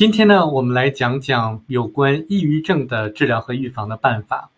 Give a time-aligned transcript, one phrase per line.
[0.00, 4.48] 今天呢，我们来讲讲有关抑郁症的治疗和预防的办法。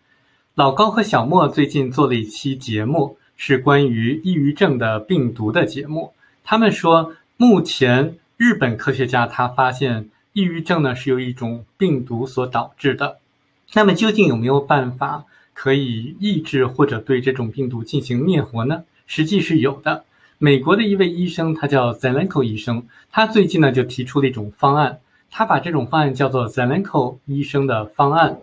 [0.55, 6.13] 老高和小莫最近做了一期节目，是关于抑郁症的病毒的节目。
[6.45, 13.17] 他们说，目前日本科学家他发现，抑郁症呢是由一种病毒所导致的。
[13.73, 18.85] 那么，究竟有没有办法可以抑制或者对这种病毒进行灭活呢？
[19.07, 20.05] 实际是有的。
[20.37, 24.99] 美国的一位医生，他叫 Zelenko 医生，他最近呢就提出了一种方案，
[25.35, 28.37] 他把这种方案叫做 Zelenko 医生的方案。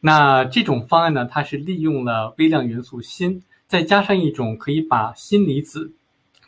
[0.00, 5.92] 那这种方案呢，它是利用了微量元素锌，再加上一种可以把锌离子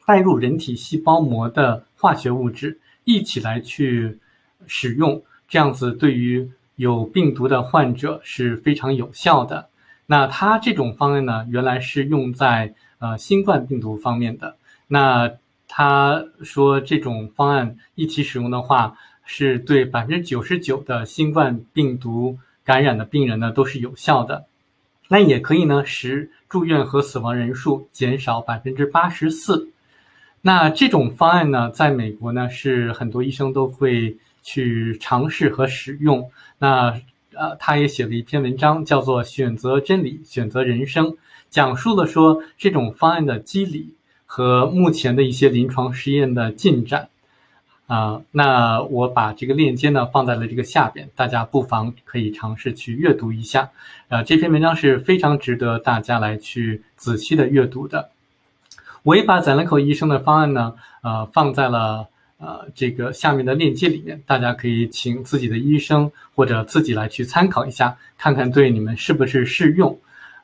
[0.06, 4.18] 带入人体细胞膜的化学物质，一起来去
[4.66, 9.68] 使用，这样子对于有病毒的患者是非常有效的。
[10.06, 14.56] 那他这种方案呢，原来是用在呃新冠病毒方面的。
[14.88, 15.30] 那
[15.68, 24.46] 他说这种方案一起使用的话，是对百分之九十九的新冠病毒感染的病人呢都是有效的。
[25.08, 29.68] 那也可以呢使住院和死亡人数减少百分之八十四。
[30.40, 36.30] 那这种方案呢，在美国呢是很多医生都会去尝试和使用。
[36.58, 37.00] 那
[37.34, 41.06] 呃，他也写了一篇文章，叫做《选择真理，选择人生》，
[41.48, 43.94] 讲述了说这种方案的机理
[44.26, 47.08] 和目前的一些临床实验的进展。
[47.92, 53.68] 啊，那我把这个链接呢放在了这个下边，大家不妨可以尝试去阅读一下。
[54.08, 58.10] 啊，这篇文章是非常值得大家来去仔细的阅读的。
[59.02, 62.08] 我也把宰了口医生的方案呢，呃，放在了。
[62.44, 69.96] 呃，这个下面的链接里面，大家可以请自己的医生或者自己来去参考一下，看看对你们是不是适用。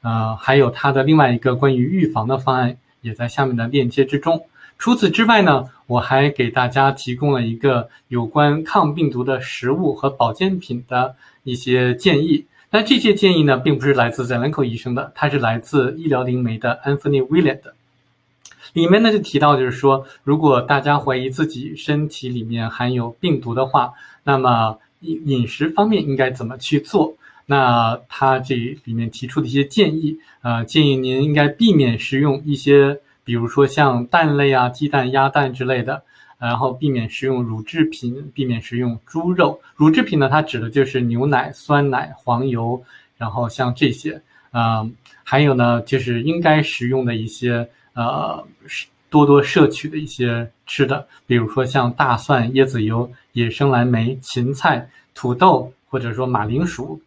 [0.03, 4.41] 呃，还有它的另外一个关于预防的方案也在下面的链接之中。
[4.79, 12.47] 除此之外呢，我还给大家提供了一个有关抗病毒的食物和保健品的一些建议。
[12.71, 17.75] 那这些建议呢，并不是来自 Zelenko 医生的，它是来自医疗灵媒的 Anthony William 的。
[18.75, 27.15] 里面呢就提到，就是说，如果大家怀疑自己身体里面含有病毒的话，那么饮饮食方面应该怎么去做？
[27.47, 28.55] 那他这
[28.85, 36.03] 里面提出的一些建议，呃，建议您应该避免食用一些，比如说像蛋类啊、鸡蛋、鸭蛋之类的，
[36.39, 39.61] 然后避免食用乳制品，避免食用猪肉。
[39.77, 42.83] 乳制品呢，它指的就是牛奶、酸奶、黄油，
[43.19, 44.23] 然后像这些，
[44.53, 47.69] 嗯，还有呢，就是应该食用的一些。
[47.95, 48.47] 呃，
[49.11, 57.01] 多多摄取的一些吃的，比如说像大蒜、椰子油、野生蓝莓、芹菜、土豆，或者说马铃薯、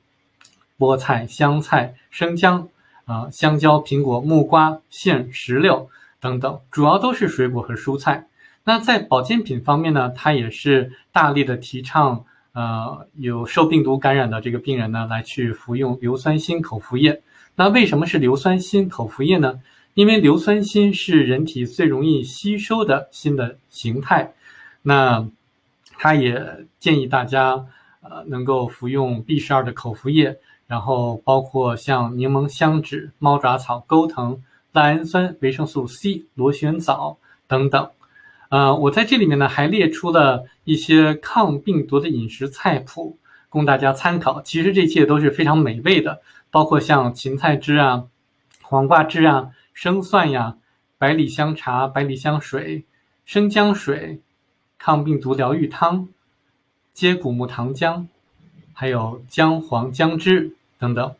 [0.77, 2.67] 菠菜、香菜、生姜，
[3.05, 5.89] 啊，香蕉、苹果、木瓜、杏、石榴
[6.21, 8.27] 等等，主要都是水果和蔬菜。
[8.63, 12.23] 那在保健品方面呢，它也是大力的提倡，
[12.53, 17.21] 呃，有受病毒感染的这个病人呢，来去服用硫酸锌口服液。
[17.55, 19.59] 那为什么是硫酸锌口服液呢？
[19.93, 24.33] 因为硫酸锌是人体最容易吸收的锌的形态，
[24.83, 25.27] 那
[25.97, 27.65] 他也建议大家
[28.01, 37.17] 呃能够服用 B 十二的口服液，然后包括像柠檬香脂、猫爪草、钩藤、赖氨酸、维生素 C、螺旋藻
[37.47, 37.89] 等等。
[38.49, 43.17] 呃，我在这里面呢还列出了一些抗病毒的饮食菜谱
[43.49, 44.41] 供大家参考。
[44.41, 48.05] 其实这些都是非常美味的，包括像芹菜汁啊、
[48.61, 49.51] 黄瓜汁啊。
[49.73, 50.57] 生蒜呀，
[50.97, 52.83] 百里香茶、百里香水、
[53.25, 54.19] 生姜水、
[54.77, 56.09] 抗病毒疗愈汤、
[56.93, 58.05] 接骨木糖浆，
[58.73, 61.15] 还有姜黄姜汁等等。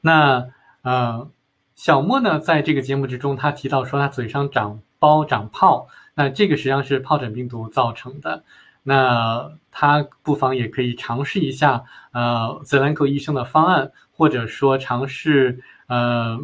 [0.00, 0.48] 那
[0.82, 1.30] 呃，
[1.78, 8.42] 小莫呢，在这个节目之中，他提到说他嘴上长包长泡，那这个实际上是疱疹病毒造成的。
[8.82, 16.36] 那他不妨也可以尝试一下呃泽兰科医生的方案，或者说尝试呃。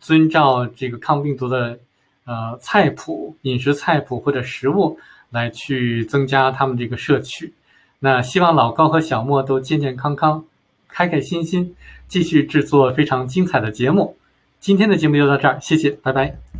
[0.00, 1.78] 遵照这个抗病毒的
[2.24, 7.52] 呃菜谱、饮食菜谱或者食物来去增加他们这个摄取。
[7.98, 10.42] 那希望老高和小莫都健健康康、
[10.88, 11.76] 开开心心，
[12.08, 14.16] 继续制作非常精彩的节目。
[14.62, 16.51] 今天的节目就到这儿，谢谢，拜拜。